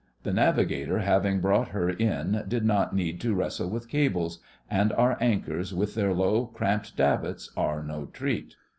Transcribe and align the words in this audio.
The 0.23 0.33
Navigator 0.33 0.97
having 0.97 1.41
brought 1.41 1.67
her 1.67 1.87
in 1.87 2.43
did 2.47 2.65
not 2.65 2.95
need 2.95 3.21
to 3.21 3.35
wrestle 3.35 3.69
with 3.69 3.87
cables; 3.87 4.39
and 4.67 4.91
our 4.93 5.15
anchors 5.21 5.75
with 5.75 5.93
their 5.93 6.11
low, 6.11 6.47
cramped 6.47 6.97
davits 6.97 7.51
are 7.55 7.83
no 7.83 8.07
treat. 8.07 8.55